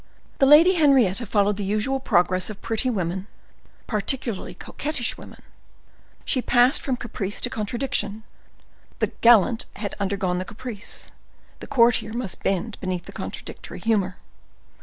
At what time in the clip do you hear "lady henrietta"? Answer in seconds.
0.47-1.27